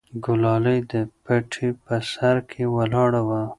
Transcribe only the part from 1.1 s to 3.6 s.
پټي په سر کې ولاړه وه.